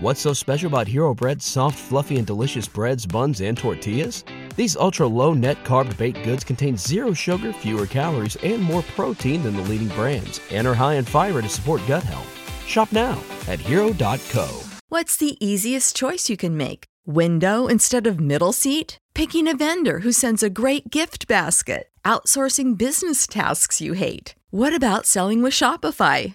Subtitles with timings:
[0.00, 4.22] What's so special about Hero Bread's soft, fluffy, and delicious breads, buns, and tortillas?
[4.54, 9.42] These ultra low net carb baked goods contain zero sugar, fewer calories, and more protein
[9.42, 12.32] than the leading brands, and are high in fiber to support gut health.
[12.64, 14.62] Shop now at hero.co.
[14.88, 16.84] What's the easiest choice you can make?
[17.04, 18.98] Window instead of middle seat?
[19.14, 21.88] Picking a vendor who sends a great gift basket?
[22.04, 24.36] Outsourcing business tasks you hate?
[24.50, 26.34] What about selling with Shopify?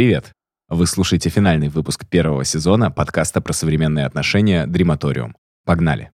[0.00, 0.32] Привет!
[0.70, 5.36] Вы слушаете финальный выпуск первого сезона подкаста про современные отношения «Дрематориум».
[5.66, 6.10] Погнали!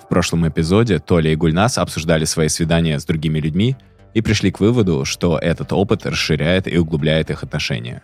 [0.00, 3.76] В прошлом эпизоде Толя и Гульнас обсуждали свои свидания с другими людьми
[4.14, 8.02] и пришли к выводу, что этот опыт расширяет и углубляет их отношения.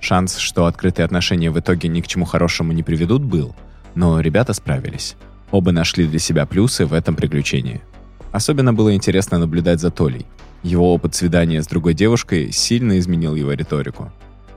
[0.00, 3.54] Шанс, что открытые отношения в итоге ни к чему хорошему не приведут, был,
[3.94, 5.16] но ребята справились.
[5.50, 7.80] Оба нашли для себя плюсы в этом приключении.
[8.32, 10.26] Особенно было интересно наблюдать за Толей.
[10.64, 14.12] Его опыт свидания с другой девушкой сильно изменил его риторику.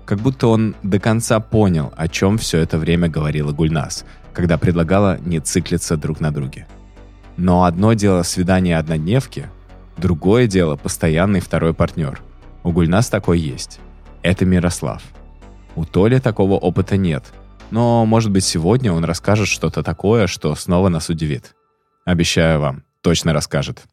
[0.06, 5.20] Как будто он до конца понял, о чем все это время говорила Гульнас, когда предлагала
[5.20, 6.66] не циклиться друг на друге.
[7.36, 9.48] Но одно дело свидание однодневки,
[9.98, 12.22] другое дело постоянный второй партнер.
[12.64, 13.80] У Гульнас такой есть.
[14.22, 15.02] Это Мирослав.
[15.76, 17.26] У Толи такого опыта нет,
[17.72, 21.56] но, может быть, сегодня он расскажет что-то такое, что снова нас удивит.
[22.06, 23.84] Обещаю вам, точно расскажет.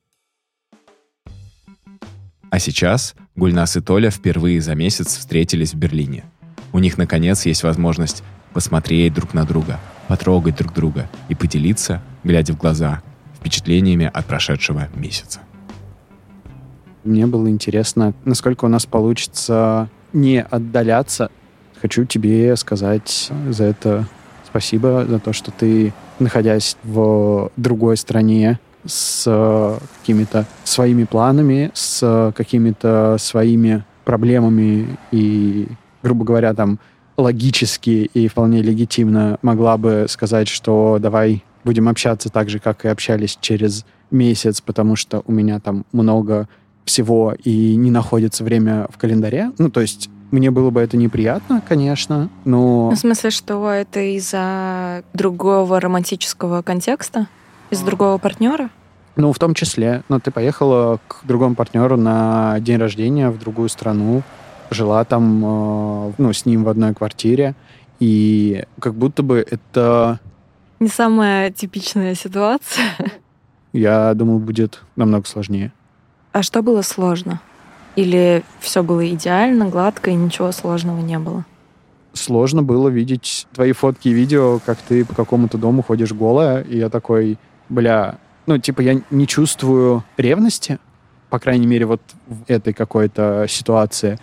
[2.50, 6.24] А сейчас Гульнас и Толя впервые за месяц встретились в Берлине.
[6.72, 8.22] У них, наконец, есть возможность
[8.52, 13.02] посмотреть друг на друга, потрогать друг друга и поделиться, глядя в глаза,
[13.36, 15.40] впечатлениями от прошедшего месяца.
[17.04, 21.30] Мне было интересно, насколько у нас получится не отдаляться.
[21.82, 24.06] Хочу тебе сказать за это
[24.46, 33.16] спасибо, за то, что ты, находясь в другой стране, с какими-то своими планами, с какими-то
[33.18, 35.68] своими проблемами и,
[36.02, 36.78] грубо говоря, там
[37.18, 42.88] логически и вполне легитимно могла бы сказать, что давай будем общаться так же, как и
[42.88, 46.48] общались через месяц, потому что у меня там много
[46.84, 49.52] всего и не находится время в календаре.
[49.58, 52.88] Ну, то есть мне было бы это неприятно, конечно, но...
[52.90, 57.28] Ну, в смысле, что это из-за другого романтического контекста?
[57.70, 58.70] Из другого партнера?
[59.16, 60.02] Ну, в том числе.
[60.08, 64.22] Но ты поехала к другому партнеру на день рождения в другую страну,
[64.70, 67.54] жила там, э, ну, с ним в одной квартире,
[68.00, 70.18] и как будто бы это...
[70.80, 72.86] Не самая типичная ситуация.
[73.72, 75.72] Я думал, будет намного сложнее.
[76.34, 77.40] А что было сложно?
[77.94, 81.44] Или все было идеально, гладко, и ничего сложного не было?
[82.12, 86.76] Сложно было видеть твои фотки и видео, как ты по какому-то дому ходишь голая, и
[86.76, 90.80] я такой, бля, ну, типа, я не чувствую ревности,
[91.30, 94.18] по крайней мере, вот в этой какой-то ситуации.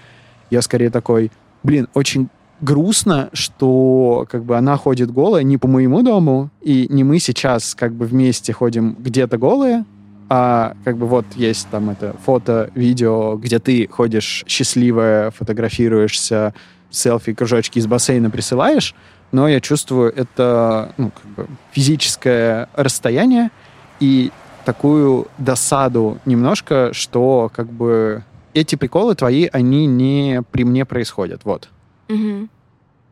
[0.49, 1.31] Я скорее такой,
[1.63, 2.27] блин, очень
[2.59, 7.73] грустно, что как бы она ходит голая не по моему дому, и не мы сейчас
[7.73, 9.85] как бы вместе ходим где-то голые,
[10.33, 16.53] а как бы вот есть там это фото, видео, где ты ходишь счастливая, фотографируешься,
[16.89, 18.95] селфи, кружочки из бассейна присылаешь,
[19.33, 23.51] но я чувствую это ну, как бы физическое расстояние
[23.99, 24.31] и
[24.63, 28.23] такую досаду немножко, что как бы
[28.53, 31.67] эти приколы твои, они не при мне происходят, вот.
[32.07, 32.47] Угу.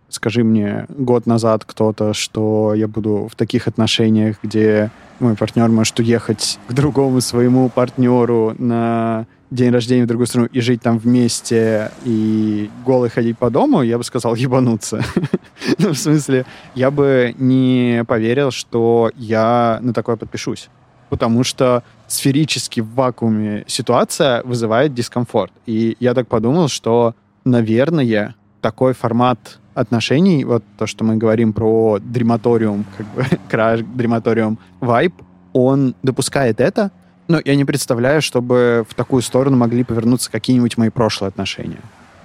[0.07, 4.89] Скажи мне год назад кто-то, что я буду в таких отношениях, где
[5.19, 10.61] мой партнер может уехать к другому своему партнеру на день рождения в другую страну и
[10.61, 15.03] жить там вместе и голый ходить по дому, я бы сказал ебануться.
[15.79, 16.45] ну, в смысле,
[16.75, 20.69] я бы не поверил, что я на такое подпишусь.
[21.09, 25.51] потому что сферически в вакууме ситуация вызывает дискомфорт.
[25.65, 31.99] И я так подумал, что, наверное, такой формат отношений, вот то, что мы говорим про
[31.99, 35.13] дрематориум, как бы краш, дрематориум, вайп,
[35.53, 36.91] он допускает это,
[37.27, 41.79] но я не представляю, чтобы в такую сторону могли повернуться какие-нибудь мои прошлые отношения.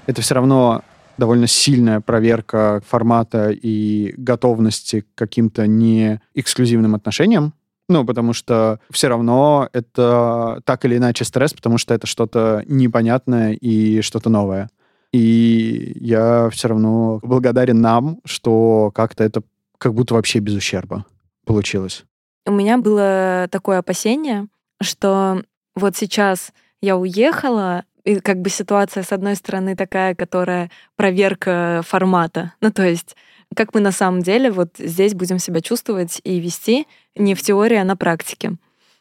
[0.07, 0.83] Это все равно
[1.19, 7.55] довольно сильная проверка формата и готовности к каким-то не эксклюзивным отношениям.
[7.89, 13.53] Ну, потому что все равно это так или иначе стресс, потому что это что-то непонятное
[13.53, 14.71] и что-то новое.
[15.15, 19.45] И я все равно благодарен нам, что как-то это
[19.79, 21.07] как будто вообще без ущерба
[21.47, 22.05] получилось.
[22.47, 24.49] У меня было такое опасение,
[24.83, 25.45] что
[25.77, 26.53] вот сейчас
[26.83, 32.53] я уехала, и как бы ситуация, с одной стороны, такая, которая проверка формата.
[32.61, 33.15] Ну, то есть,
[33.55, 37.77] как мы на самом деле вот здесь будем себя чувствовать и вести не в теории,
[37.77, 38.57] а на практике.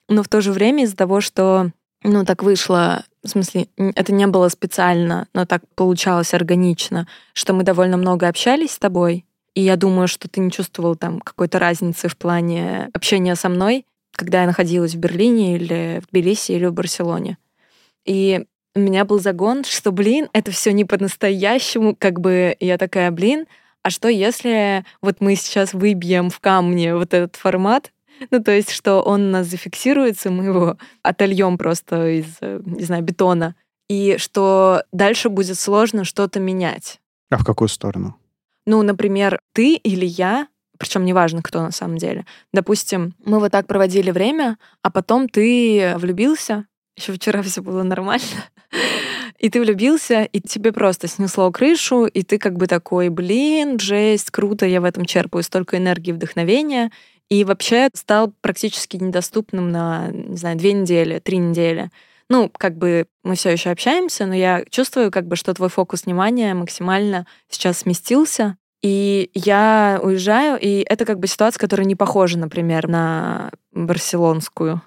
[0.10, 1.72] Но в то же время из-за того, что
[2.04, 7.64] ну, так вышло, в смысле, это не было специально, но так получалось органично, что мы
[7.64, 12.08] довольно много общались с тобой, и я думаю, что ты не чувствовал там какой-то разницы
[12.08, 13.86] в плане общения со мной,
[14.16, 17.38] когда я находилась в Берлине или в Тбилиси или в Барселоне.
[18.06, 18.46] И
[18.76, 23.46] у меня был загон, что, блин, это все не по-настоящему, как бы я такая, блин,
[23.84, 27.92] а что если вот мы сейчас выбьем в камне вот этот формат,
[28.32, 33.04] ну, то есть, что он у нас зафиксируется, мы его отольем просто из, не знаю,
[33.04, 33.56] бетона,
[33.90, 37.00] и что дальше будет сложно что-то менять.
[37.30, 38.16] А в какую сторону?
[38.66, 42.26] Ну, например, ты или я, причем неважно, кто на самом деле.
[42.54, 48.26] Допустим, мы вот так проводили время, а потом ты влюбился, еще вчера все было нормально.
[49.40, 54.32] И ты влюбился, и тебе просто снесло крышу, и ты как бы такой, блин, жесть,
[54.32, 56.92] круто, я в этом черпаю столько энергии, вдохновения.
[57.34, 61.90] И вообще стал практически недоступным на, не знаю, две недели, три недели.
[62.30, 66.06] Ну, как бы мы все еще общаемся, но я чувствую, как бы, что твой фокус
[66.06, 68.56] внимания максимально сейчас сместился.
[68.84, 74.84] И я уезжаю, и это как бы ситуация, которая не похожа, например, на барселонскую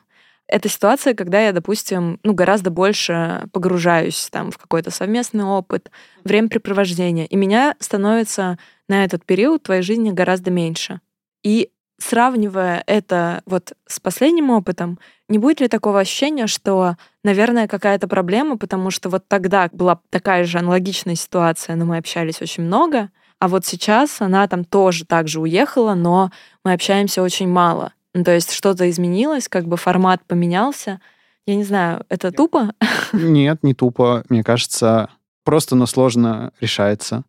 [0.48, 5.90] это ситуация, когда я, допустим, ну, гораздо больше погружаюсь там в какой-то совместный опыт,
[6.22, 8.56] времяпрепровождение, и меня становится
[8.88, 11.00] на этот период твоей жизни гораздо меньше.
[11.42, 14.98] И сравнивая это вот с последним опытом,
[15.28, 20.44] не будет ли такого ощущения, что, наверное, какая-то проблема, потому что вот тогда была такая
[20.44, 25.28] же аналогичная ситуация, но мы общались очень много, а вот сейчас она там тоже так
[25.28, 26.30] же уехала, но
[26.64, 27.92] мы общаемся очень мало.
[28.14, 31.00] Ну, то есть что-то изменилось, как бы формат поменялся.
[31.46, 32.72] Я не знаю, это тупо?
[33.12, 34.24] Нет, не тупо.
[34.30, 35.10] Мне кажется,
[35.44, 37.24] просто, но сложно решается.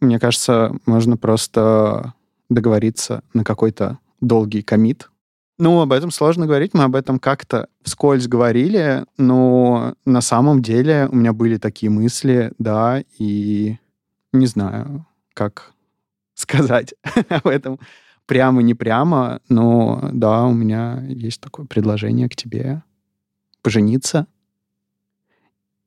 [0.00, 2.14] Мне кажется, можно просто
[2.48, 5.10] договориться на какой-то долгий комит.
[5.56, 11.08] Ну, об этом сложно говорить, мы об этом как-то вскользь говорили, но на самом деле
[11.10, 13.78] у меня были такие мысли, да, и
[14.32, 15.72] не знаю, как
[16.34, 16.94] сказать
[17.28, 17.78] об этом
[18.26, 22.82] прямо не прямо, но да, у меня есть такое предложение к тебе
[23.62, 24.26] пожениться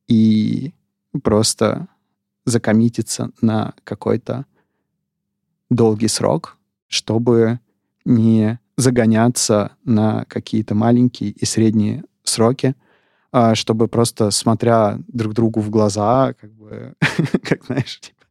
[0.08, 0.74] и
[1.24, 1.88] просто
[2.46, 4.46] закоммититься на какой-то
[5.70, 6.58] долгий срок,
[6.88, 7.60] чтобы
[8.08, 12.76] не загоняться на какие-то маленькие и средние сроки,
[13.32, 16.94] а чтобы просто смотря друг другу в глаза, как бы,
[17.44, 18.26] как знаешь, типа,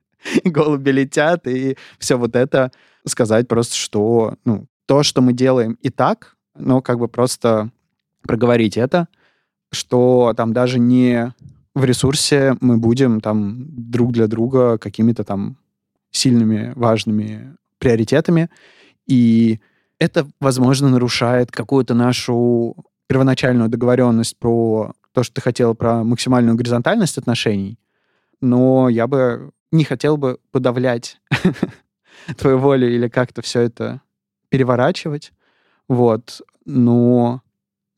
[0.45, 2.73] голуби летят, и все вот это
[3.07, 7.71] сказать просто, что ну, то, что мы делаем и так, но как бы просто
[8.23, 9.09] проговорить это,
[9.71, 11.35] что там даже не
[11.75, 15.59] в ресурсе мы будем там друг для друга какими-то там
[16.11, 18.49] сильными, важными приоритетами,
[19.07, 19.61] и
[19.99, 22.76] это, возможно, нарушает какую-то нашу
[23.07, 27.79] первоначальную договоренность про то, что ты хотел про максимальную горизонтальность отношений,
[28.41, 31.21] но я бы не хотел бы подавлять
[32.37, 34.03] твою волю или как-то все это
[34.49, 35.33] переворачивать.
[35.88, 36.43] Вот.
[36.65, 37.43] Но,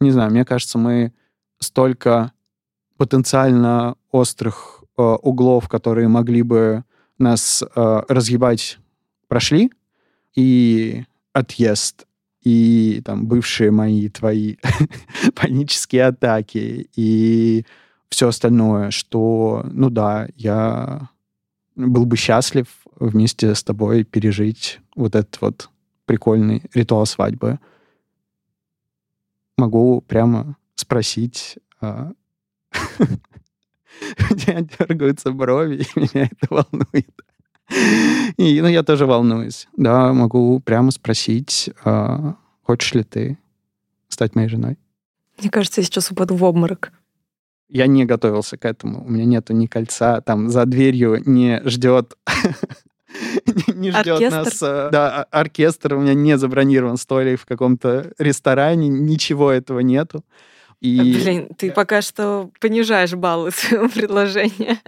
[0.00, 1.12] не знаю, мне кажется, мы
[1.58, 2.32] столько
[2.96, 6.84] потенциально острых э, углов, которые могли бы
[7.18, 8.78] нас э, разъебать,
[9.28, 9.72] прошли.
[10.34, 11.04] И
[11.38, 12.06] отъезд,
[12.42, 14.56] и там бывшие мои твои
[15.34, 17.64] панические атаки, и
[18.08, 21.10] все остальное, что, ну да, я
[21.76, 22.66] был бы счастлив
[22.96, 25.70] вместе с тобой пережить вот этот вот
[26.04, 27.58] прикольный ритуал свадьбы.
[29.56, 32.12] Могу прямо спросить, а...
[32.72, 37.24] у меня дергаются брови, и меня это волнует.
[38.38, 39.68] И, ну, я тоже волнуюсь.
[39.76, 43.36] Да, могу прямо спросить, а, хочешь ли ты
[44.08, 44.78] стать моей женой?
[45.38, 46.92] Мне кажется, я сейчас упаду в обморок.
[47.68, 49.04] Я не готовился к этому.
[49.04, 52.16] У меня нету ни кольца, там за дверью не ждет
[53.74, 54.36] не ждет Оркестр?
[54.36, 54.62] нас.
[54.62, 55.94] э, Да, а- оркестр.
[55.94, 58.88] У меня не забронирован столик в каком-то ресторане.
[58.88, 60.24] Ничего этого нету.
[60.80, 64.78] И Блин, ты пока что понижаешь баллы своего предложения.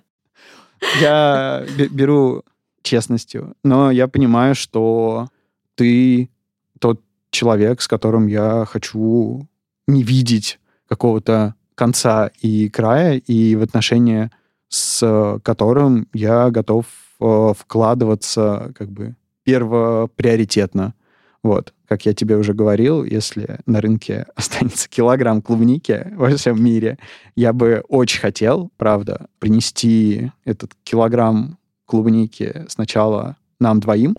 [1.00, 2.44] я бе- беру
[2.82, 5.28] честностью, но я понимаю, что
[5.74, 6.30] ты
[6.78, 9.48] тот человек, с которым я хочу
[9.86, 10.58] не видеть
[10.88, 14.30] какого-то конца и края, и в отношения
[14.68, 16.86] с которым я готов
[17.20, 20.94] э, вкладываться как бы первоприоритетно.
[21.42, 26.98] Вот, как я тебе уже говорил, если на рынке останется килограмм клубники во всем мире,
[27.34, 31.58] я бы очень хотел, правда, принести этот килограмм
[31.90, 34.16] клубники сначала нам двоим,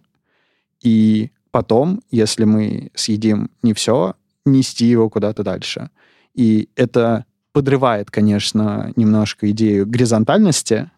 [0.81, 5.89] и потом, если мы съедим не все, нести его куда-то дальше.
[6.33, 10.91] И это подрывает, конечно, немножко идею горизонтальности,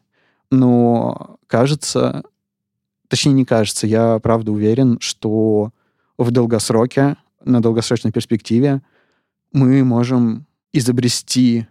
[0.50, 2.24] но кажется,
[3.08, 5.72] точнее не кажется, я правда уверен, что
[6.18, 8.82] в долгосроке, на долгосрочной перспективе
[9.52, 11.68] мы можем изобрести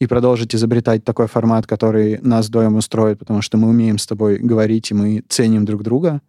[0.00, 4.38] и продолжить изобретать такой формат, который нас вдвоем устроит, потому что мы умеем с тобой
[4.38, 6.20] говорить, и мы ценим друг друга.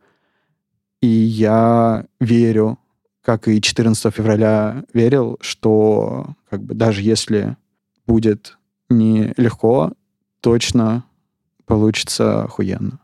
[1.02, 2.80] И я верю,
[3.22, 7.58] как и 14 февраля верил, что как бы даже если
[8.06, 8.58] будет
[8.90, 9.94] нелегко,
[10.42, 11.06] точно
[11.66, 13.00] получится охуенно.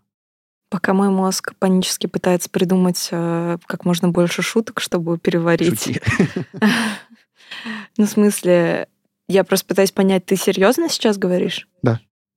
[0.69, 5.83] Пока мой мозг панически пытается придумать э, как можно больше шуток, чтобы переварить.
[5.83, 6.01] Шути.
[7.97, 8.87] Ну, в смысле,
[9.31, 11.67] я просто пытаюсь понять, ты серьезно сейчас говоришь?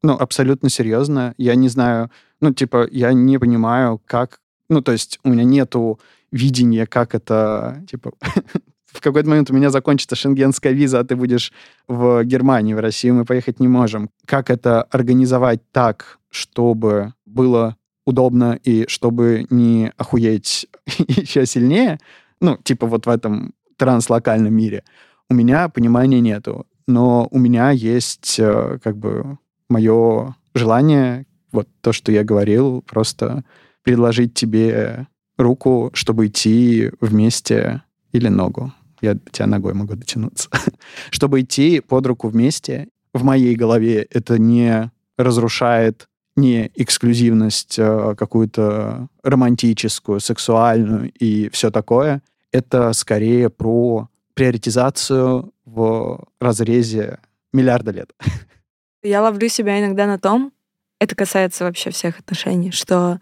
[0.02, 1.34] Ну, абсолютно серьезно.
[1.38, 2.10] Я не знаю,
[2.40, 4.40] ну, типа, я не понимаю, как...
[4.68, 5.98] Ну, то есть у меня нету
[6.30, 8.12] видения, как это, типа...
[8.86, 11.52] В какой-то момент у меня закончится шенгенская виза, а ты будешь
[11.88, 14.08] в Германии, в Россию мы поехать не можем.
[14.24, 20.68] Как это организовать так, чтобы было удобно и чтобы не охуеть
[21.08, 21.98] еще сильнее,
[22.40, 24.84] ну, типа вот в этом транслокальном мире,
[25.28, 26.66] у меня понимания нету.
[26.86, 29.38] Но у меня есть э, как бы
[29.68, 33.44] мое желание, вот то, что я говорил, просто
[33.82, 35.06] предложить тебе
[35.38, 38.72] руку, чтобы идти вместе или ногу.
[39.00, 40.48] Я тебя ногой могу дотянуться.
[41.10, 42.88] чтобы идти под руку вместе.
[43.12, 52.22] В моей голове это не разрушает не эксклюзивность э, какую-то романтическую, сексуальную и все такое.
[52.50, 57.18] Это скорее про приоритизацию в разрезе
[57.52, 58.10] миллиарда лет.
[59.02, 60.52] Я ловлю себя иногда на том,
[60.98, 63.20] это касается вообще всех отношений, что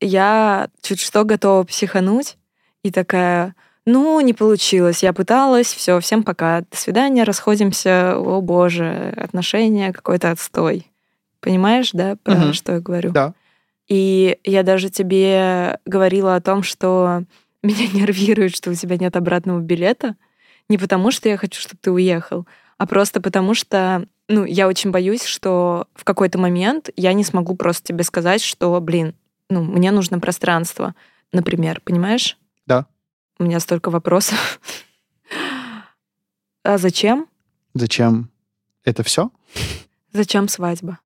[0.00, 2.36] я чуть что готова психануть
[2.82, 3.54] и такая,
[3.86, 10.30] ну, не получилось, я пыталась, все, всем пока, до свидания, расходимся, о боже, отношения, какой-то
[10.32, 10.86] отстой.
[11.40, 12.52] Понимаешь, да, про Мгм.
[12.52, 13.12] что я говорю?
[13.12, 13.34] Да.
[13.88, 17.24] И я даже тебе говорила о том, что
[17.62, 20.16] меня нервирует, что у тебя нет обратного билета.
[20.72, 22.46] Не потому, что я хочу, чтобы ты уехал,
[22.78, 27.56] а просто потому, что ну, я очень боюсь, что в какой-то момент я не смогу
[27.56, 29.14] просто тебе сказать, что, блин,
[29.50, 30.94] ну, мне нужно пространство,
[31.30, 32.38] например, понимаешь?
[32.64, 32.86] Да.
[33.38, 34.60] У меня столько вопросов.
[36.64, 37.28] А зачем?
[37.74, 38.30] Зачем
[38.82, 39.30] это все?
[40.14, 41.00] Зачем свадьба?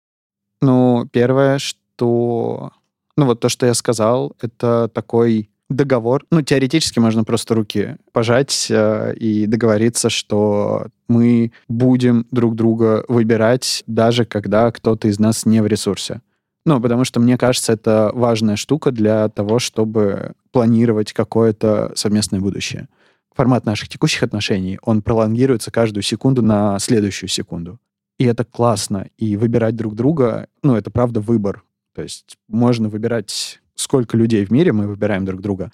[0.61, 2.71] Ну, первое, что...
[3.17, 6.25] Ну, вот то, что я сказал, это такой договор.
[6.31, 13.83] Ну, теоретически можно просто руки пожать э, и договориться, что мы будем друг друга выбирать,
[13.87, 16.21] даже когда кто-то из нас не в ресурсе.
[16.65, 22.89] Ну, потому что, мне кажется, это важная штука для того, чтобы планировать какое-то совместное будущее.
[23.35, 27.79] Формат наших текущих отношений, он пролонгируется каждую секунду на следующую секунду.
[28.19, 29.09] И это классно.
[29.19, 31.63] И выбирать друг друга, ну, это правда выбор.
[31.95, 35.71] То есть можно выбирать, сколько людей в мире мы выбираем друг друга.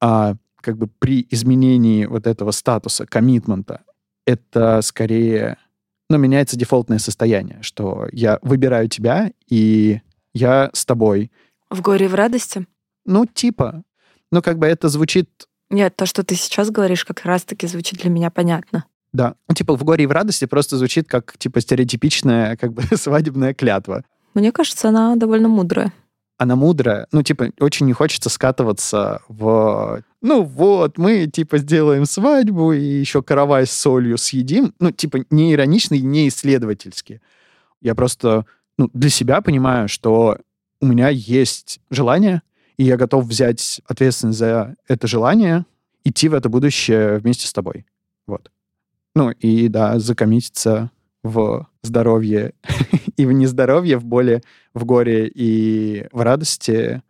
[0.00, 3.82] А как бы при изменении вот этого статуса, коммитмента,
[4.26, 5.58] это скорее,
[6.08, 10.00] ну, меняется дефолтное состояние, что я выбираю тебя, и
[10.32, 11.30] я с тобой.
[11.70, 12.66] В горе и в радости?
[13.04, 13.82] Ну, типа.
[14.30, 15.28] Ну, как бы это звучит
[15.68, 18.86] Нет, то, что ты сейчас говоришь, как раз-таки звучит для меня понятно.
[19.12, 19.34] Да.
[19.48, 23.52] Ну, типа, в горе и в радости просто звучит как, типа, стереотипичная, как бы, свадебная
[23.52, 24.04] клятва.
[24.34, 25.92] Мне кажется, она довольно мудрая.
[26.42, 27.06] Она мудрая.
[27.12, 30.02] Ну, типа, очень не хочется скатываться в...
[30.20, 34.74] Ну, вот, мы, типа, сделаем свадьбу и еще каравай с солью съедим.
[34.80, 37.20] Ну, типа, не иронично и не исследовательски.
[37.80, 38.44] Я просто,
[38.76, 40.38] ну, для себя понимаю, что
[40.80, 42.42] у меня есть желание,
[42.76, 45.64] и я готов взять ответственность за это желание,
[46.02, 47.86] идти в это будущее вместе с тобой.
[48.26, 48.50] Вот.
[49.14, 50.90] Ну и да, закоммититься
[51.22, 52.54] в здоровье
[53.16, 54.42] и в нездоровье, в боли,
[54.74, 57.02] в горе и в радости,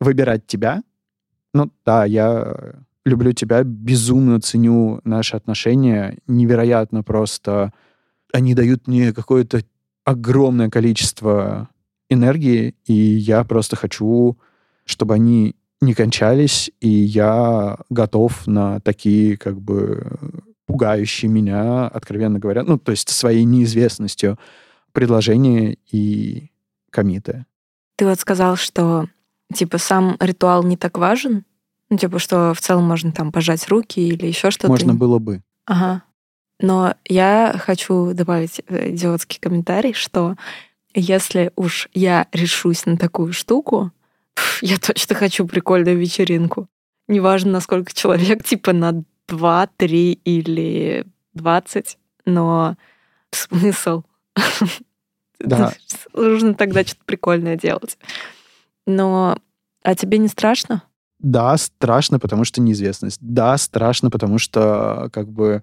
[0.00, 0.82] выбирать тебя.
[1.52, 2.74] Ну да, я
[3.04, 7.72] люблю тебя, безумно ценю наши отношения, невероятно просто.
[8.32, 9.62] Они дают мне какое-то
[10.04, 11.68] огромное количество
[12.08, 14.38] энергии, и я просто хочу,
[14.84, 20.18] чтобы они не кончались, и я готов на такие как бы
[20.70, 24.38] пугающие меня, откровенно говоря, ну, то есть своей неизвестностью
[24.92, 26.50] предложения и
[26.90, 27.46] комиты.
[27.96, 29.08] Ты вот сказал, что
[29.52, 31.44] типа сам ритуал не так важен,
[31.90, 34.68] ну, типа, что в целом можно там пожать руки или еще что-то.
[34.68, 35.42] Можно было бы.
[35.66, 36.02] Ага.
[36.60, 40.36] Но я хочу добавить э, идиотский комментарий, что
[40.94, 43.90] если уж я решусь на такую штуку,
[44.60, 46.68] я точно хочу прикольную вечеринку.
[47.08, 52.76] Неважно, насколько человек, типа на 2, 3 или 20, но
[53.30, 54.02] смысл.
[55.38, 55.72] Да.
[56.12, 57.96] Нужно тогда что-то прикольное делать.
[58.86, 59.38] Но
[59.82, 60.82] а тебе не страшно?
[61.18, 63.18] Да, страшно, потому что неизвестность.
[63.20, 65.62] Да, страшно, потому что, как бы,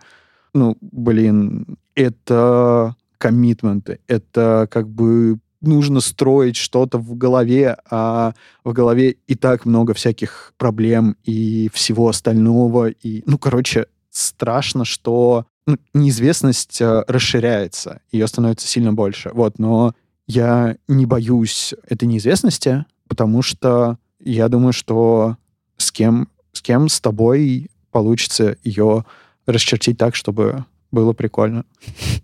[0.53, 8.33] ну, блин, это коммитменты, это как бы нужно строить что-то в голове, а
[8.63, 12.89] в голове и так много всяких проблем и всего остального.
[12.89, 19.31] И, ну, короче, страшно, что ну, неизвестность э, расширяется, ее становится сильно больше.
[19.33, 19.93] Вот, но
[20.27, 25.37] я не боюсь этой неизвестности, потому что я думаю, что
[25.77, 29.05] с кем, с кем с тобой получится ее
[29.45, 31.65] расчертить так, чтобы было прикольно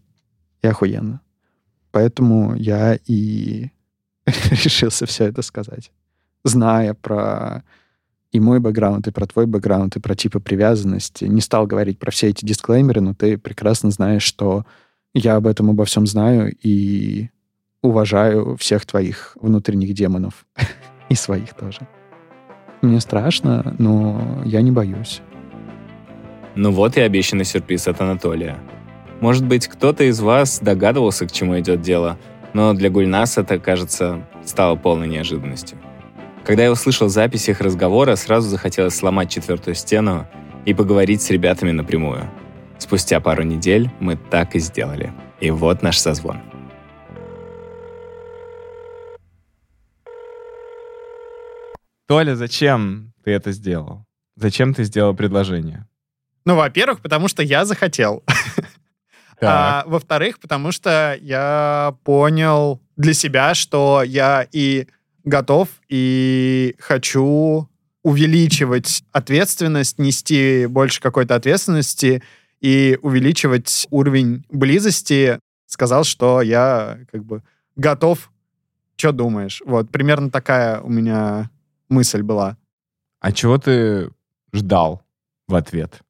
[0.61, 1.21] и охуенно.
[1.93, 3.69] Поэтому я и
[4.25, 5.91] решился все это сказать.
[6.43, 7.63] Зная про
[8.33, 11.25] и мой бэкграунд, и про твой бэкграунд, и про типы привязанности.
[11.25, 14.65] Не стал говорить про все эти дисклеймеры, но ты прекрасно знаешь, что
[15.13, 17.29] я об этом обо всем знаю и
[17.83, 20.45] уважаю всех твоих внутренних демонов.
[21.09, 21.87] и своих тоже.
[22.81, 25.21] Мне страшно, но я не боюсь.
[26.55, 28.57] Ну вот и обещанный сюрприз от Анатолия.
[29.19, 32.17] Может быть, кто-то из вас догадывался, к чему идет дело,
[32.53, 35.77] но для Гульнас это, кажется, стало полной неожиданностью.
[36.43, 40.27] Когда я услышал запись их разговора, сразу захотелось сломать четвертую стену
[40.65, 42.29] и поговорить с ребятами напрямую.
[42.77, 45.13] Спустя пару недель мы так и сделали.
[45.39, 46.41] И вот наш созвон.
[52.07, 54.05] Толя, зачем ты это сделал?
[54.35, 55.87] Зачем ты сделал предложение?
[56.45, 58.23] Ну, во-первых, потому что я захотел.
[59.49, 64.87] А, во-вторых, потому что я понял для себя, что я и
[65.23, 67.69] готов, и хочу
[68.03, 72.21] увеличивать ответственность, нести больше какой-то ответственности
[72.59, 75.39] и увеличивать уровень близости.
[75.65, 77.41] Сказал, что я как бы
[77.75, 78.29] готов.
[78.95, 79.61] Что думаешь?
[79.65, 81.49] Вот, примерно такая у меня
[81.89, 82.57] мысль была.
[83.19, 84.11] А чего ты
[84.51, 85.01] ждал
[85.47, 86.01] в ответ?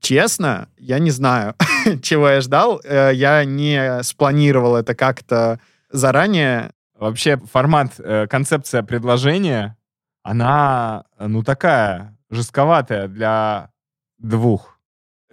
[0.00, 1.54] Честно, я не знаю,
[2.02, 2.80] чего я ждал.
[2.84, 6.70] Э, я не спланировал это как-то заранее.
[6.94, 9.76] Вообще формат, э, концепция предложения,
[10.22, 13.70] она, ну, такая жестковатая для
[14.18, 14.78] двух.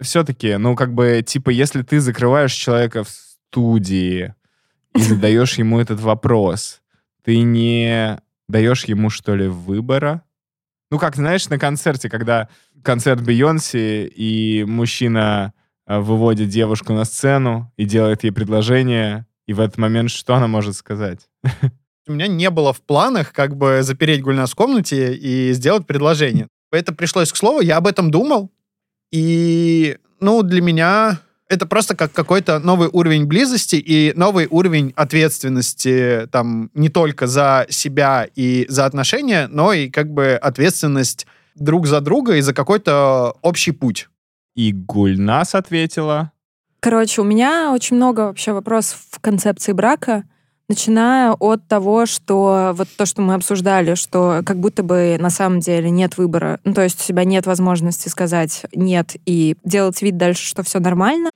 [0.00, 4.34] Все-таки, ну, как бы, типа, если ты закрываешь человека в студии
[4.94, 6.82] и задаешь ему этот вопрос,
[7.22, 10.22] ты не даешь ему, что ли, выбора?
[10.90, 12.48] Ну, как, знаешь, на концерте, когда
[12.82, 15.54] концерт Бейонсе, и мужчина
[15.86, 20.76] выводит девушку на сцену и делает ей предложение, и в этот момент что она может
[20.76, 21.28] сказать?
[22.06, 26.48] У меня не было в планах как бы запереть Гульнас в комнате и сделать предложение.
[26.70, 28.50] Это пришлось к слову, я об этом думал.
[29.10, 36.28] И, ну, для меня это просто как какой-то новый уровень близости и новый уровень ответственности
[36.30, 42.00] там не только за себя и за отношения, но и как бы ответственность друг за
[42.00, 44.08] друга и за какой-то общий путь.
[44.54, 46.32] И Гульнас ответила.
[46.80, 50.24] Короче, у меня очень много вообще вопросов в концепции брака,
[50.68, 55.60] начиная от того, что вот то, что мы обсуждали, что как будто бы на самом
[55.60, 60.16] деле нет выбора, ну, то есть у тебя нет возможности сказать нет и делать вид
[60.16, 61.30] дальше, что все нормально.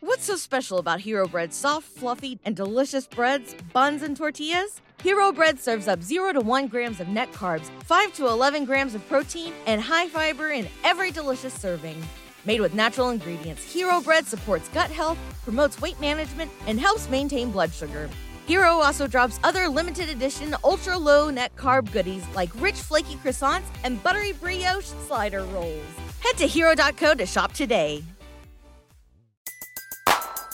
[0.00, 4.80] What's so special about Hero Bread's soft, fluffy, and delicious breads, buns, and tortillas?
[5.04, 8.94] Hero Bread serves up 0 to 1 grams of net carbs, 5 to 11 grams
[8.94, 12.02] of protein, and high fiber in every delicious serving.
[12.44, 17.50] Made with natural ingredients, Hero Bread supports gut health, promotes weight management, and helps maintain
[17.50, 18.08] blood sugar.
[18.46, 23.66] Hero also drops other limited edition ultra low net carb goodies like rich flaky croissants
[23.84, 25.84] and buttery brioche slider rolls.
[26.20, 28.02] Head to hero.co to shop today.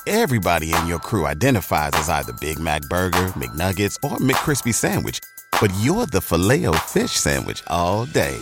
[0.06, 5.18] Everybody in your crew identifies as either Big Mac Burger, McNuggets, or McCrispy Sandwich.
[5.60, 8.38] But you're the filet fish Sandwich all day.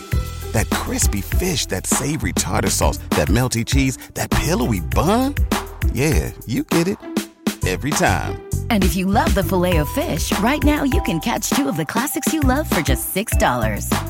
[0.52, 5.34] That crispy fish, that savory tartar sauce, that melty cheese, that pillowy bun.
[5.92, 6.98] Yeah, you get it.
[7.66, 8.40] Every time.
[8.70, 11.76] And if you love the filet of fish, right now you can catch two of
[11.76, 13.32] the classics you love for just $6.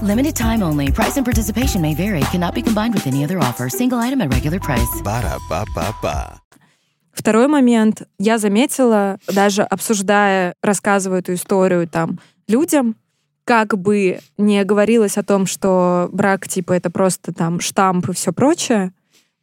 [0.03, 0.93] Limited time only.
[0.93, 2.21] Price and participation may vary.
[2.31, 3.69] Cannot be combined with any other offer.
[3.69, 5.03] Single item at regular price.
[5.03, 6.41] Ba-da-ba-ba-ba.
[7.13, 8.03] Второй момент.
[8.21, 12.95] Я заметила, даже обсуждая, рассказывая эту историю там людям,
[13.46, 18.32] как бы не говорилось о том, что брак, типа, это просто там штамп и все
[18.32, 18.94] прочее,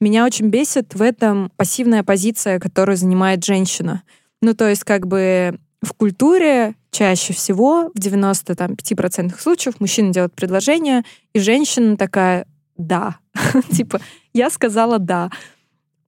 [0.01, 4.03] меня очень бесит в этом пассивная позиция, которую занимает женщина.
[4.41, 11.03] Ну, то есть, как бы в культуре чаще всего, в 95% случаев, мужчина делает предложение,
[11.35, 13.19] и женщина такая «да».
[13.73, 14.01] типа,
[14.33, 15.31] я сказала «да».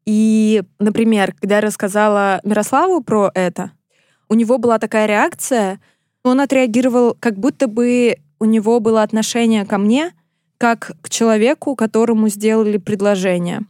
[0.05, 3.73] И, например, когда я рассказала Мирославу про это,
[4.29, 5.81] у него была такая реакция,
[6.25, 10.13] он отреагировал, как будто бы у него было отношение ко мне,
[10.59, 13.61] как к человеку, которому сделали предложение.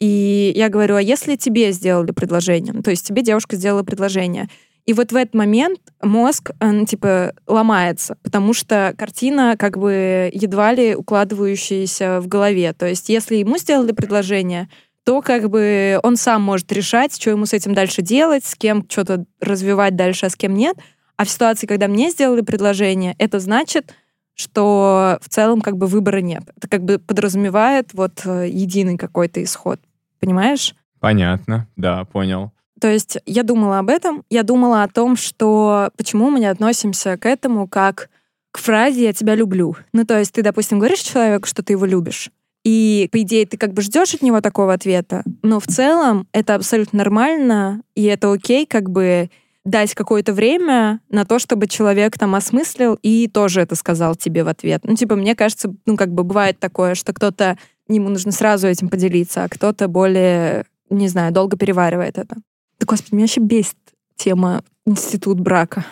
[0.00, 2.72] И я говорю, а если тебе сделали предложение?
[2.72, 4.48] Ну, то есть тебе девушка сделала предложение.
[4.86, 10.72] И вот в этот момент мозг, он, типа, ломается, потому что картина как бы едва
[10.72, 12.72] ли укладывающаяся в голове.
[12.72, 14.70] То есть если ему сделали предложение,
[15.04, 18.86] то как бы он сам может решать, что ему с этим дальше делать, с кем
[18.88, 20.76] что-то развивать дальше, а с кем нет.
[21.18, 23.94] А в ситуации, когда мне сделали предложение, это значит,
[24.34, 26.44] что в целом как бы выбора нет.
[26.56, 29.80] Это как бы подразумевает вот э, единый какой-то исход.
[30.20, 30.76] Понимаешь?
[31.00, 32.52] Понятно, да, понял.
[32.80, 37.16] То есть я думала об этом, я думала о том, что почему мы не относимся
[37.16, 38.10] к этому как
[38.52, 39.76] к фразе «я тебя люблю».
[39.92, 42.30] Ну, то есть ты, допустим, говоришь человеку, что ты его любишь,
[42.64, 46.54] и, по идее, ты как бы ждешь от него такого ответа, но в целом это
[46.54, 49.30] абсолютно нормально, и это окей, как бы
[49.68, 54.48] дать какое-то время на то, чтобы человек там осмыслил и тоже это сказал тебе в
[54.48, 54.82] ответ.
[54.84, 58.88] Ну, типа, мне кажется, ну, как бы бывает такое, что кто-то, ему нужно сразу этим
[58.88, 62.36] поделиться, а кто-то более, не знаю, долго переваривает это.
[62.78, 63.76] Да, господи, меня вообще бесит
[64.16, 65.84] тема институт брака.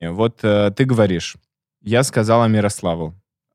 [0.00, 1.36] Вот э, ты говоришь,
[1.82, 3.14] я сказала Мирославу,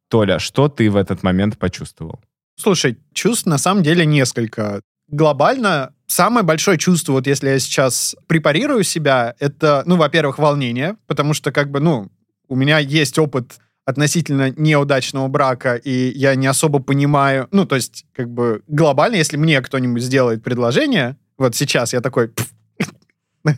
[0.09, 2.19] Толя, что ты в этот момент почувствовал?
[2.55, 4.81] Слушай, чувств на самом деле несколько.
[5.07, 11.33] Глобально самое большое чувство, вот если я сейчас препарирую себя, это, ну, во-первых, волнение, потому
[11.33, 12.09] что, как бы, ну,
[12.47, 18.05] у меня есть опыт относительно неудачного брака, и я не особо понимаю, ну, то есть,
[18.13, 22.31] как бы, глобально, если мне кто-нибудь сделает предложение, вот сейчас я такой,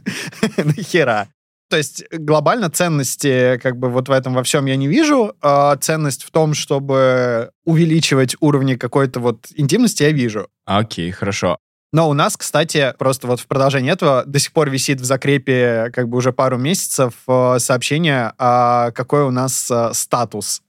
[0.58, 1.28] нахера?
[1.70, 5.34] То есть глобально ценности как бы вот в этом во всем я не вижу.
[5.41, 10.48] А ценность в том, чтобы увеличивать уровни какой-то вот интимности, я вижу.
[10.65, 11.58] Окей, хорошо.
[11.95, 15.91] Но у нас, кстати, просто вот в продолжении этого до сих пор висит в закрепе
[15.93, 20.62] как бы уже пару месяцев э, сообщение, а какой у нас э, статус.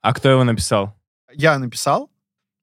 [0.00, 0.94] А кто его написал?
[1.34, 2.10] Я написал.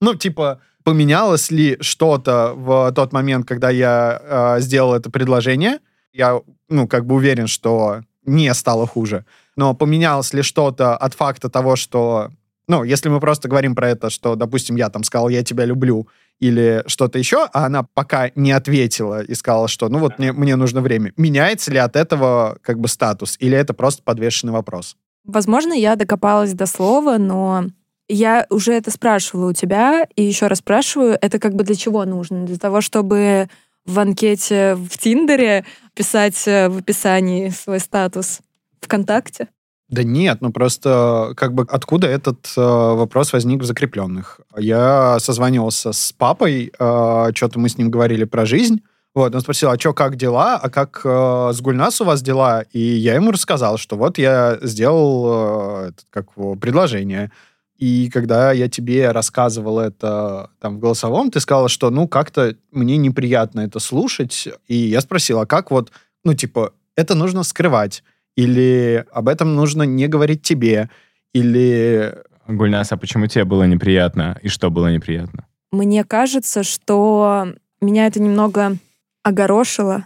[0.01, 5.77] Ну, типа, поменялось ли что-то в тот момент, когда я э, сделал это предложение.
[6.11, 9.23] Я, ну, как бы уверен, что не стало хуже.
[9.55, 12.31] Но поменялось ли что-то от факта того, что...
[12.67, 16.07] Ну, если мы просто говорим про это, что, допустим, я там сказал, я тебя люблю,
[16.39, 20.55] или что-то еще, а она пока не ответила и сказала, что, ну, вот мне, мне
[20.55, 21.13] нужно время.
[21.17, 23.35] Меняется ли от этого как бы статус?
[23.39, 24.95] Или это просто подвешенный вопрос?
[25.25, 27.65] Возможно, я докопалась до слова, но
[28.07, 32.05] я уже это спрашивала у тебя, и еще раз спрашиваю, это как бы для чего
[32.05, 32.45] нужно?
[32.45, 33.49] Для того, чтобы
[33.85, 38.39] в анкете в Тиндере писать э, в описании свой статус
[38.81, 39.47] ВКонтакте?
[39.89, 44.39] Да нет, ну просто как бы откуда этот э, вопрос возник в закрепленных?
[44.55, 48.81] Я созванивался с папой, э, что-то мы с ним говорили про жизнь.
[49.15, 52.61] Вот, он спросил, а что, как дела, а как э, с Гульнас у вас дела?
[52.71, 56.27] И я ему рассказал, что вот я сделал э, как
[56.59, 57.31] предложение.
[57.79, 62.97] И когда я тебе рассказывал это там в голосовом, ты сказала, что ну как-то мне
[62.97, 64.47] неприятно это слушать.
[64.67, 65.91] И я спросил, а как вот,
[66.23, 68.03] ну типа, это нужно скрывать?
[68.39, 70.89] Или об этом нужно не говорить тебе?
[71.33, 72.15] Или...
[72.47, 74.39] Гульнас, а почему тебе было неприятно?
[74.41, 75.45] И что было неприятно?
[75.73, 78.77] Мне кажется, что меня это немного
[79.23, 80.05] огорошило.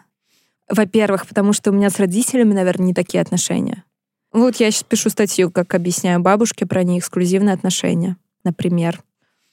[0.67, 3.83] Во-первых, потому что у меня с родителями, наверное, не такие отношения.
[4.31, 9.03] Вот я сейчас пишу статью, как объясняю бабушке про неэксклюзивные отношения, например.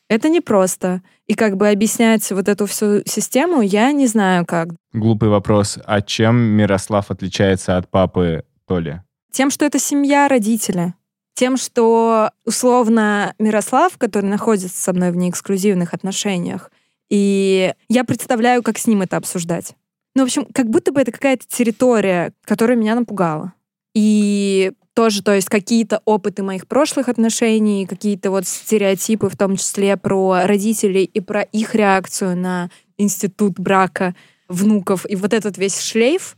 [0.08, 1.02] Это непросто.
[1.26, 4.70] И как бы объяснять вот эту всю систему я не знаю как.
[4.94, 5.78] Глупый вопрос.
[5.84, 9.02] А чем Мирослав отличается от папы Толи?
[9.32, 10.94] Тем, что это семья родителя.
[11.34, 16.70] Тем, что условно Мирослав, который находится со мной в неэксклюзивных отношениях,
[17.08, 19.74] и я представляю, как с ним это обсуждать.
[20.14, 23.54] Ну, в общем, как будто бы это какая-то территория, которая меня напугала.
[23.92, 29.96] И тоже, то есть какие-то опыты моих прошлых отношений, какие-то вот стереотипы, в том числе
[29.96, 34.14] про родителей и про их реакцию на институт брака
[34.48, 35.10] внуков.
[35.10, 36.36] И вот этот весь шлейф,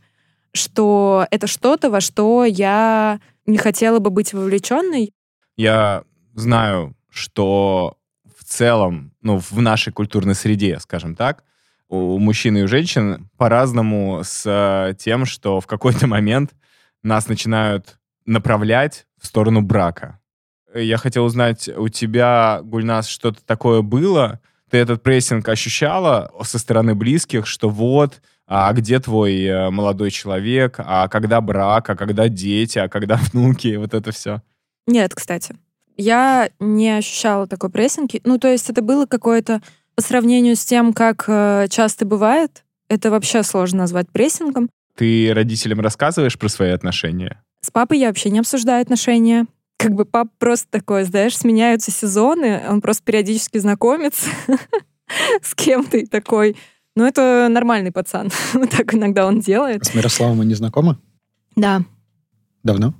[0.53, 5.11] что это что-то, во что я не хотела бы быть вовлеченной.
[5.55, 7.97] Я знаю, что
[8.37, 11.43] в целом, ну, в нашей культурной среде, скажем так,
[11.89, 16.51] у мужчин и у женщин по-разному с тем, что в какой-то момент
[17.03, 20.19] нас начинают направлять в сторону брака.
[20.73, 24.39] Я хотел узнать, у тебя, Гульнас, что-то такое было?
[24.71, 30.75] Ты этот прессинг ощущала со стороны близких, что вот, а где твой э, молодой человек,
[30.77, 34.41] а когда брак, а когда дети, а когда внуки, вот это все?
[34.87, 35.55] Нет, кстати.
[35.95, 38.19] Я не ощущала такой прессинги.
[38.23, 39.61] Ну, то есть это было какое-то
[39.95, 44.69] по сравнению с тем, как э, часто бывает, это вообще сложно назвать прессингом.
[44.95, 47.43] Ты родителям рассказываешь про свои отношения?
[47.61, 49.45] С папой я вообще не обсуждаю отношения.
[49.77, 54.29] Как бы пап просто такой, знаешь, сменяются сезоны, он просто периодически знакомится
[55.41, 56.55] с кем-то и такой,
[56.95, 58.29] ну это нормальный пацан.
[58.53, 59.85] Вот так иногда он делает.
[59.85, 60.97] С Мирославом вы не знакомы?
[61.55, 61.81] Да.
[62.63, 62.93] Давно?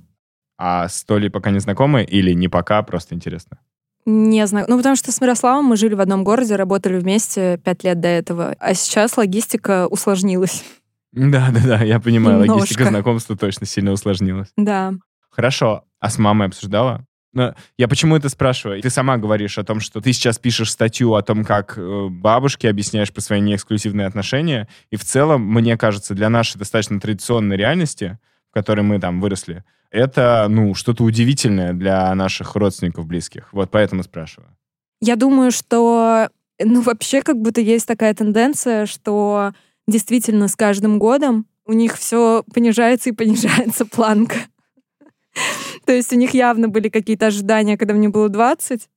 [0.56, 3.58] А с Толей пока не знакомы или не пока, просто интересно?
[4.06, 4.66] Не знаю.
[4.68, 8.08] Ну, потому что с Мирославом мы жили в одном городе, работали вместе пять лет до
[8.08, 8.54] этого.
[8.60, 10.62] А сейчас логистика усложнилась.
[11.12, 12.40] Да, да, да, я понимаю.
[12.40, 12.60] Немножко.
[12.60, 14.48] Логистика знакомства точно сильно усложнилась.
[14.56, 14.94] Да.
[15.30, 15.84] Хорошо.
[16.00, 17.06] А с мамой обсуждала?
[17.34, 18.80] Но я почему это спрашиваю?
[18.80, 22.68] Ты сама говоришь о том, что ты сейчас пишешь статью о том, как э, бабушке
[22.68, 24.68] объясняешь про свои неэксклюзивные отношения.
[24.90, 28.18] И в целом, мне кажется, для нашей достаточно традиционной реальности,
[28.50, 33.48] в которой мы там выросли, это, ну, что-то удивительное для наших родственников близких.
[33.52, 34.56] Вот поэтому спрашиваю.
[35.00, 39.52] Я думаю, что, ну, вообще как будто есть такая тенденция, что
[39.86, 44.36] действительно с каждым годом у них все понижается и понижается планка.
[45.86, 48.88] То есть у них явно были какие-то ожидания, когда мне было 20.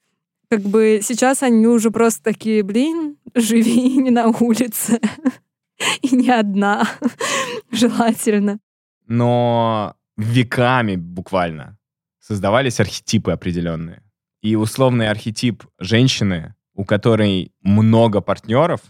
[0.50, 5.00] Как бы сейчас они уже просто такие, блин, живи не на улице.
[6.02, 6.88] И не одна,
[7.72, 8.60] желательно.
[9.06, 11.78] Но веками буквально
[12.20, 14.02] создавались архетипы определенные.
[14.42, 18.82] И условный архетип женщины, у которой много партнеров,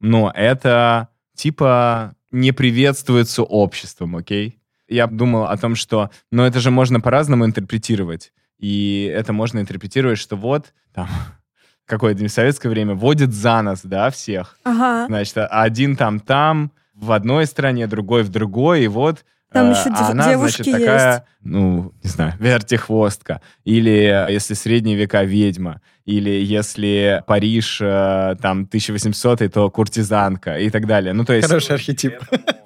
[0.00, 4.61] но это типа не приветствуется обществом, окей?
[4.92, 8.32] Я думал о том, что, ну это же можно по-разному интерпретировать.
[8.58, 11.08] И это можно интерпретировать, что вот, там,
[11.86, 14.56] какое-то советское время, водит за нас, да, всех.
[14.64, 15.06] Ага.
[15.06, 20.10] Значит, один там там, в одной стране, другой в другой, и вот там еще а
[20.10, 23.42] она, девушки значит, такая, ну, не знаю, вертихвостка.
[23.64, 25.82] Или если средние века ведьма.
[26.04, 31.12] Или если Париж, э, там, 1800 то куртизанка и так далее.
[31.12, 31.46] Ну, то есть...
[31.46, 32.14] Хороший архетип.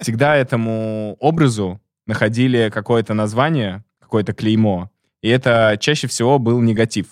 [0.00, 4.90] Всегда этому образу находили какое-то название, какое-то клеймо.
[5.22, 7.06] И это чаще всего был негатив.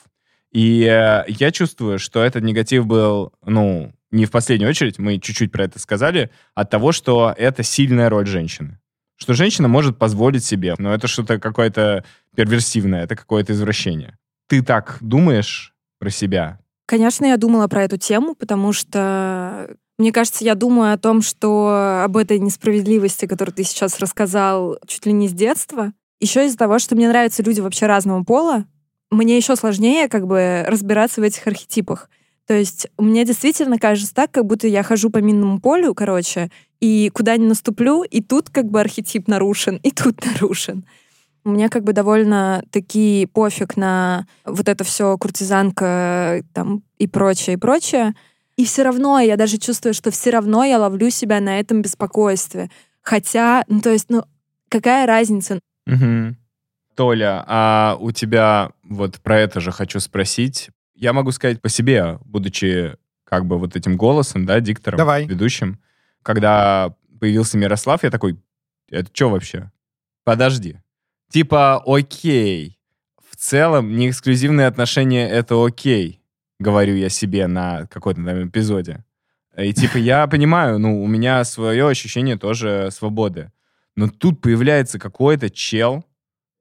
[0.52, 5.50] И э, я чувствую, что этот негатив был, ну, не в последнюю очередь, мы чуть-чуть
[5.50, 8.78] про это сказали, от того, что это сильная роль женщины
[9.16, 12.04] что женщина может позволить себе, но это что-то какое-то
[12.34, 14.18] перверсивное, это какое-то извращение.
[14.48, 16.58] Ты так думаешь про себя?
[16.86, 22.02] Конечно, я думала про эту тему, потому что мне кажется, я думаю о том, что
[22.04, 25.92] об этой несправедливости, которую ты сейчас рассказал, чуть ли не с детства.
[26.20, 28.64] Еще из-за того, что мне нравятся люди вообще разного пола,
[29.10, 32.10] мне еще сложнее как бы разбираться в этих архетипах.
[32.46, 37.10] То есть мне действительно кажется так, как будто я хожу по минному полю, короче, и
[37.14, 40.84] куда ни наступлю, и тут как бы архетип нарушен, и тут нарушен.
[41.44, 47.54] У меня как бы довольно таки пофиг на вот это все куртизанка там и прочее,
[47.54, 48.14] и прочее.
[48.56, 52.70] И все равно я даже чувствую, что все равно я ловлю себя на этом беспокойстве.
[53.02, 54.24] Хотя, ну то есть, ну
[54.68, 55.58] какая разница?
[55.86, 56.36] Угу.
[56.94, 60.70] Толя, а у тебя вот про это же хочу спросить.
[60.94, 65.26] Я могу сказать по себе, будучи как бы вот этим голосом, да, диктором, Давай.
[65.26, 65.80] ведущим.
[66.22, 68.38] Когда появился Мирослав, я такой,
[68.88, 69.72] это что вообще?
[70.22, 70.76] Подожди.
[71.30, 72.78] Типа, окей.
[73.28, 76.20] В целом, не эксклюзивные отношения— это окей,
[76.58, 79.04] говорю я себе на какой-то там эпизоде.
[79.56, 83.52] И типа, я понимаю, ну, у меня свое ощущение тоже свободы.
[83.96, 86.04] Но тут появляется какой-то чел,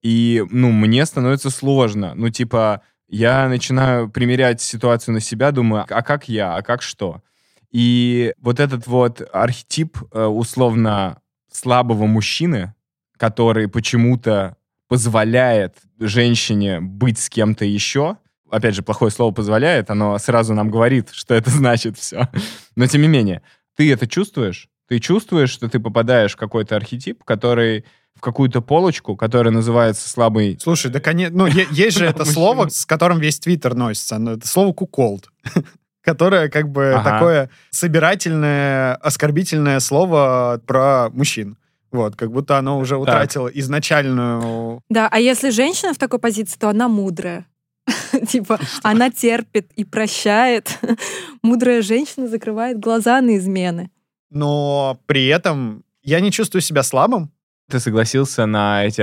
[0.03, 2.13] и, ну, мне становится сложно.
[2.13, 7.23] Ну, типа, я начинаю примерять ситуацию на себя, думаю, а как я, а как что?
[7.71, 11.19] И вот этот вот архетип э, условно
[11.51, 12.75] слабого мужчины,
[13.17, 18.17] который почему-то позволяет женщине быть с кем-то еще,
[18.53, 22.29] опять же, плохое слово позволяет, оно сразу нам говорит, что это значит все.
[22.75, 23.41] Но тем не менее,
[23.75, 24.69] ты это чувствуешь?
[24.87, 27.85] Ты чувствуешь, что ты попадаешь в какой-то архетип, который
[28.15, 30.57] в какую-то полочку, которая называется слабый...
[30.61, 34.17] Слушай, да, конечно, ну, есть же это слово, с которым весь Твиттер носится.
[34.17, 35.29] Это слово куколд
[36.03, 37.11] которое как бы ага.
[37.11, 41.57] такое собирательное, оскорбительное слово про мужчин.
[41.91, 43.57] Вот, как будто оно уже утратило так.
[43.57, 44.81] изначальную...
[44.89, 47.45] Да, а если женщина в такой позиции, то она мудрая.
[48.27, 50.79] Типа, она терпит и прощает.
[51.43, 53.91] Мудрая женщина закрывает глаза на измены.
[54.29, 57.31] Но при этом я не чувствую себя слабым.
[57.69, 59.01] Ты согласился на эти,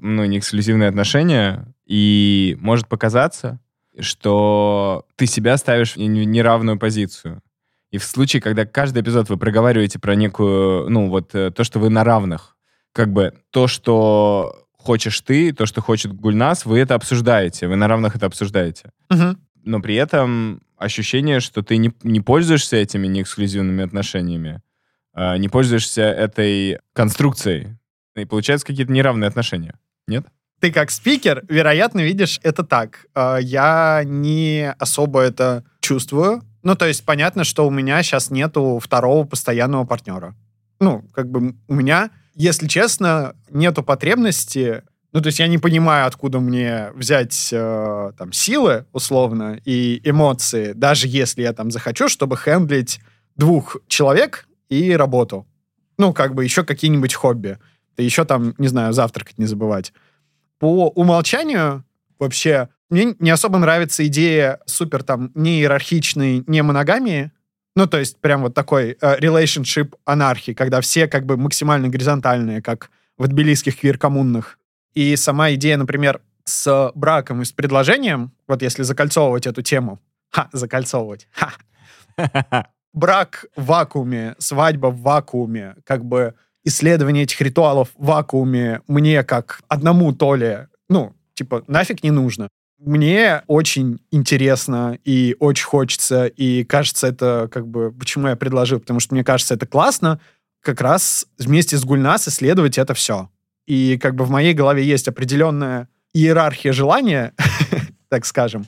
[0.00, 3.58] ну, не эксклюзивные отношения, и может показаться,
[3.98, 7.42] что ты себя ставишь в неравную позицию.
[7.90, 11.78] И в случае, когда каждый эпизод вы проговариваете про некую, ну, вот э, то, что
[11.78, 12.56] вы на равных,
[12.92, 17.88] как бы то, что хочешь ты, то, что хочет Гульнас, вы это обсуждаете, вы на
[17.88, 18.90] равных это обсуждаете.
[19.10, 19.36] Угу.
[19.64, 24.60] Но при этом ощущение, что ты не, не пользуешься этими неэксклюзивными отношениями,
[25.14, 27.76] э, не пользуешься этой конструкцией,
[28.16, 29.78] и получаются какие-то неравные отношения.
[30.06, 30.26] Нет?
[30.62, 33.06] ты как спикер, вероятно, видишь это так.
[33.14, 36.42] А, я не особо это чувствую.
[36.62, 40.36] Ну, то есть понятно, что у меня сейчас нету второго постоянного партнера.
[40.78, 44.82] Ну, как бы у меня, если честно, нету потребности
[45.14, 50.72] ну, то есть я не понимаю, откуда мне взять э, там силы, условно, и эмоции,
[50.72, 52.98] даже если я там захочу, чтобы хендлить
[53.36, 55.46] двух человек и работу.
[55.98, 57.58] Ну, как бы еще какие-нибудь хобби.
[57.98, 59.92] И еще там, не знаю, завтракать не забывать
[60.62, 61.84] по умолчанию
[62.20, 67.32] вообще мне не особо нравится идея супер там не иерархичной, не моногамии.
[67.74, 72.60] Ну, то есть прям вот такой э, relationship анархии, когда все как бы максимально горизонтальные,
[72.60, 74.58] как в тбилисских квир-коммунных.
[74.94, 80.48] И сама идея, например, с браком и с предложением, вот если закольцовывать эту тему, ха,
[80.52, 81.52] закольцовывать, ха,
[82.92, 89.60] брак в вакууме, свадьба в вакууме, как бы исследование этих ритуалов в вакууме мне как
[89.68, 92.48] одному то ли, ну, типа, нафиг не нужно.
[92.84, 97.92] Мне очень интересно и очень хочется, и кажется это как бы...
[97.92, 98.80] Почему я предложил?
[98.80, 100.18] Потому что мне кажется это классно
[100.60, 103.28] как раз вместе с Гульнас исследовать это все.
[103.66, 107.34] И как бы в моей голове есть определенная иерархия желания,
[108.08, 108.66] так скажем.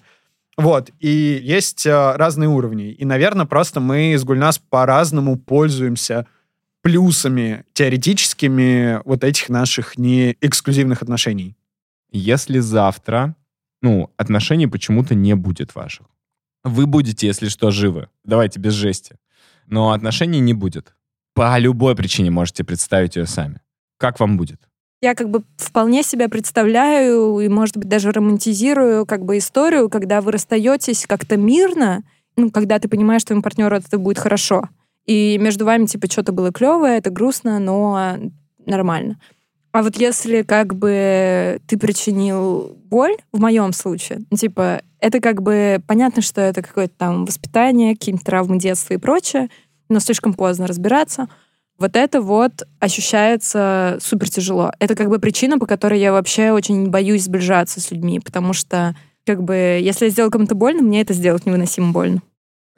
[0.57, 2.93] Вот, и есть э, разные уровни.
[2.93, 6.27] И, наверное, просто мы с Гульнас по-разному пользуемся
[6.83, 11.57] плюсами теоретическими вот этих наших не эксклюзивных отношений.
[12.13, 13.35] Если завтра,
[13.85, 16.07] ну, отношений почему-то не будет ваших.
[16.65, 18.09] Вы будете, если что, живы.
[18.25, 19.17] Давайте без жести.
[19.67, 20.95] Но отношений не будет.
[21.35, 23.61] По любой причине можете представить ее сами.
[23.99, 24.59] Как вам будет?
[25.03, 30.23] Я как бы вполне себя представляю и, может быть, даже романтизирую как бы историю, когда
[30.23, 32.05] вы расстаетесь как-то мирно,
[32.37, 34.71] ну, когда ты понимаешь, что твоему партнеру это будет хорошо.
[35.05, 38.17] И между вами, типа, что-то было клевое, это грустно, но
[38.65, 39.21] нормально.
[39.75, 45.43] А вот если как бы ты причинил боль, в моем случае, ну, типа, это как
[45.43, 49.49] бы понятно, что это какое-то там воспитание, какие-то травмы детства и прочее,
[49.89, 51.27] но слишком поздно разбираться.
[51.77, 54.71] Вот это вот ощущается супер тяжело.
[54.79, 58.95] Это как бы причина, по которой я вообще очень боюсь сближаться с людьми, потому что
[59.27, 62.23] как бы если я сделал кому-то больно, мне это сделать невыносимо больно.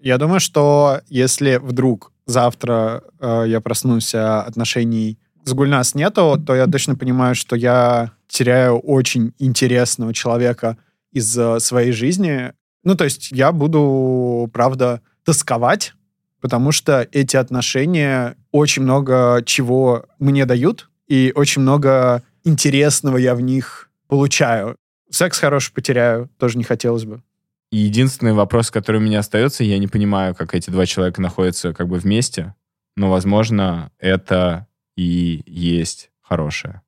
[0.00, 6.54] Я думаю, что если вдруг завтра э, я проснусь, а отношений с Гульнас нету, то
[6.54, 10.76] я точно понимаю, что я теряю очень интересного человека
[11.12, 12.52] из э, своей жизни.
[12.82, 15.94] Ну, то есть я буду, правда, тосковать,
[16.40, 23.40] потому что эти отношения очень много чего мне дают, и очень много интересного я в
[23.40, 24.76] них получаю.
[25.11, 27.22] Секс хороший потеряю, тоже не хотелось бы.
[27.70, 31.87] Единственный вопрос, который у меня остается, я не понимаю, как эти два человека находятся как
[31.87, 32.54] бы вместе,
[32.96, 34.65] но, возможно, это
[34.96, 36.82] и есть хорошее.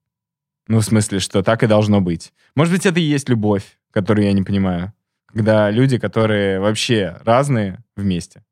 [0.66, 2.32] Ну, в смысле, что так и должно быть.
[2.54, 4.92] Может быть, это и есть любовь, которую я не понимаю.
[5.26, 8.42] Когда люди, которые вообще разные, вместе.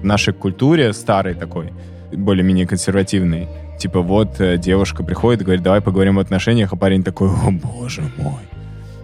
[0.00, 1.72] В нашей культуре старой такой,
[2.12, 3.48] более-менее консервативной,
[3.78, 7.52] Типа вот э, девушка приходит и говорит, давай поговорим о отношениях, а парень такой, о
[7.52, 8.42] боже мой.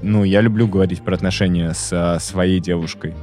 [0.02, 3.14] Ну, я люблю говорить про отношения с э, своей девушкой.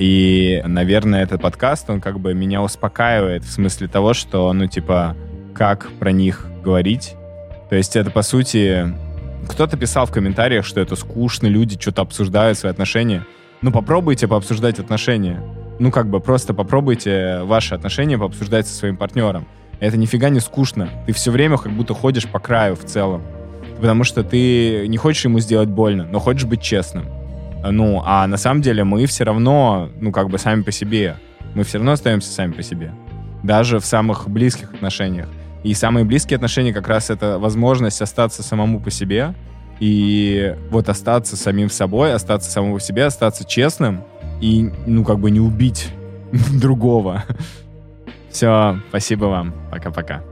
[0.00, 5.14] И, наверное, этот подкаст, он как бы меня успокаивает в смысле того, что, ну, типа,
[5.54, 7.16] как про них говорить.
[7.68, 8.94] То есть это, по сути,
[9.46, 13.26] кто-то писал в комментариях, что это скучно, люди что-то обсуждают свои отношения.
[13.60, 15.42] Ну, попробуйте пообсуждать отношения.
[15.78, 19.46] Ну, как бы просто попробуйте ваши отношения пообсуждать со своим партнером.
[19.80, 20.88] Это нифига не скучно.
[21.06, 23.22] Ты все время как будто ходишь по краю в целом.
[23.76, 27.19] Потому что ты не хочешь ему сделать больно, но хочешь быть честным.
[27.62, 31.16] Ну, а на самом деле мы все равно, ну, как бы сами по себе.
[31.54, 32.92] Мы все равно остаемся сами по себе.
[33.42, 35.28] Даже в самых близких отношениях.
[35.62, 39.34] И самые близкие отношения как раз это возможность остаться самому по себе
[39.78, 44.02] и вот остаться самим собой, остаться самому по себе, остаться честным
[44.40, 45.88] и, ну, как бы не убить
[46.52, 47.24] другого.
[48.30, 49.54] Все, спасибо вам.
[49.70, 50.29] Пока-пока.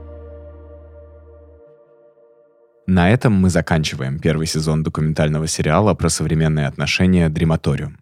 [2.89, 7.99] На этом мы заканчиваем первый сезон документального сериала про современные отношения «Дрематориум».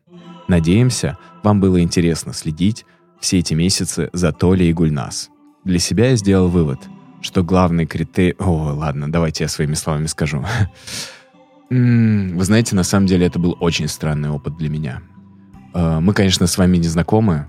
[0.48, 2.86] Надеемся, вам было интересно следить
[3.20, 5.30] все эти месяцы за Толей и Гульнас.
[5.66, 6.80] Для себя я сделал вывод,
[7.22, 8.36] что главный критерий...
[8.40, 10.46] О, ладно, давайте я своими словами скажу.
[11.70, 15.02] Вы знаете, на самом деле это был очень странный опыт для меня.
[15.74, 17.48] Э, мы, конечно, с вами не знакомы,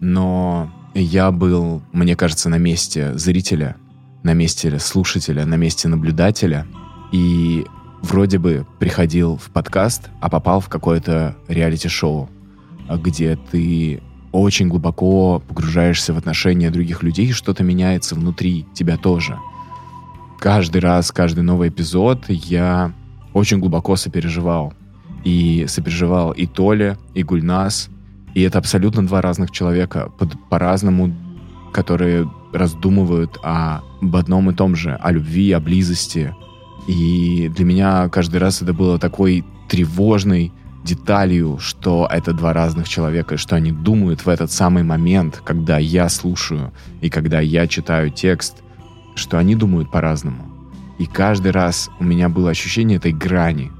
[0.00, 3.76] но я был, мне кажется, на месте зрителя,
[4.24, 6.66] на месте слушателя, на месте наблюдателя,
[7.12, 7.64] и
[8.02, 12.28] вроде бы приходил в подкаст, а попал в какое-то реалити-шоу,
[12.90, 14.02] где ты
[14.32, 19.38] очень глубоко погружаешься в отношения других людей, и что-то меняется внутри тебя тоже.
[20.40, 22.92] Каждый раз, каждый новый эпизод я
[23.32, 24.74] очень глубоко сопереживал.
[25.22, 27.88] И сопереживал и Толя, и Гульнас.
[28.34, 30.10] И это абсолютно два разных человека,
[30.50, 31.14] по-разному,
[31.72, 36.34] которые раздумывают о, об одном и том же, о любви, о близости.
[36.86, 40.52] И для меня каждый раз это было такой тревожной
[40.84, 46.08] деталью, что это два разных человека, что они думают в этот самый момент, когда я
[46.08, 48.62] слушаю и когда я читаю текст,
[49.14, 50.44] что они думают по-разному.
[50.98, 53.72] И каждый раз у меня было ощущение этой грани.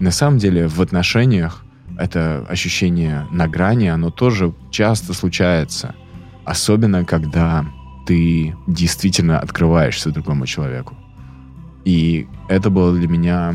[0.00, 1.64] На самом деле в отношениях
[1.96, 5.94] это ощущение на грани, оно тоже часто случается.
[6.44, 7.66] Особенно, когда
[8.08, 10.96] ты действительно открываешься другому человеку.
[11.84, 13.54] И это было для меня,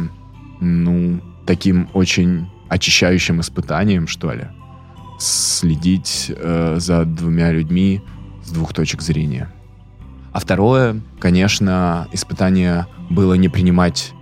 [0.62, 4.46] ну, таким очень очищающим испытанием, что ли.
[5.18, 8.04] Следить э, за двумя людьми
[8.44, 9.52] с двух точек зрения.
[10.34, 14.14] А второе, конечно, испытание было не принимать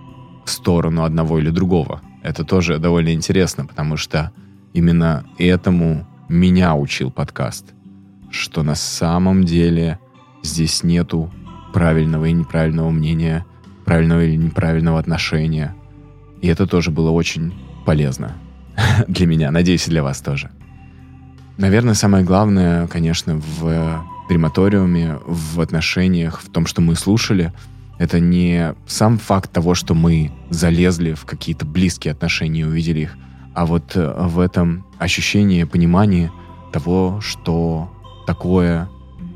[0.46, 2.00] сторону одного или другого.
[2.22, 4.32] Это тоже довольно интересно, потому что
[4.72, 7.74] именно этому меня учил подкаст.
[8.30, 9.98] Что на самом деле
[10.42, 11.30] здесь нету
[11.72, 13.46] правильного и неправильного мнения,
[13.84, 15.74] правильного или неправильного отношения.
[16.40, 18.36] И это тоже было очень полезно
[19.08, 20.50] для меня, надеюсь, и для вас тоже.
[21.58, 27.52] Наверное, самое главное, конечно, в крематориуме, в отношениях, в том, что мы слушали,
[27.98, 33.16] это не сам факт того, что мы залезли в какие-то близкие отношения и увидели их,
[33.54, 36.30] а вот э, в этом ощущении, понимании
[36.72, 37.92] того, что
[38.26, 38.88] такое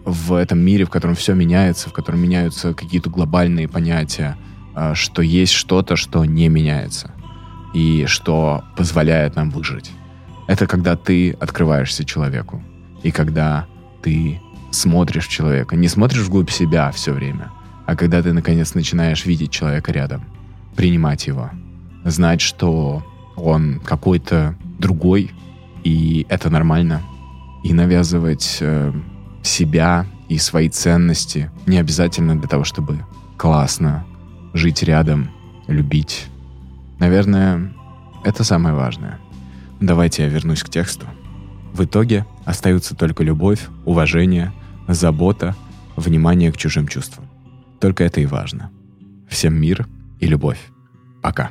[0.07, 4.37] в этом мире, в котором все меняется, в котором меняются какие-то глобальные понятия,
[4.75, 7.11] э, что есть что-то, что не меняется
[7.75, 9.91] и что позволяет нам выжить.
[10.47, 12.63] Это когда ты открываешься человеку
[13.03, 13.67] и когда
[14.03, 14.41] ты
[14.71, 15.75] смотришь человека.
[15.77, 17.51] Не смотришь вглубь себя все время,
[17.87, 20.25] а когда ты, наконец, начинаешь видеть человека рядом,
[20.77, 21.51] принимать его,
[22.05, 23.05] знать, что
[23.35, 25.31] он какой-то другой,
[25.83, 27.03] и это нормально,
[27.65, 28.93] и навязывать э,
[29.47, 33.05] себя и свои ценности не обязательно для того, чтобы
[33.37, 34.05] классно
[34.53, 35.31] жить рядом,
[35.67, 36.27] любить.
[36.99, 37.73] Наверное,
[38.25, 39.19] это самое важное.
[39.81, 41.07] Давайте я вернусь к тексту.
[41.73, 44.53] В итоге остаются только любовь, уважение,
[44.89, 45.55] забота,
[45.97, 47.27] внимание к чужим чувствам.
[47.81, 48.71] Только это и важно.
[49.29, 49.87] Всем мир
[50.21, 50.61] и любовь.
[51.23, 51.51] Пока.